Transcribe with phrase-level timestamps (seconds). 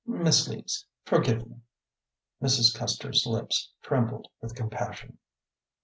[0.07, 1.57] "Miss Leeds, forgive me"
[2.43, 2.73] Mrs.
[2.73, 5.19] Custer's lips trembled with compassion.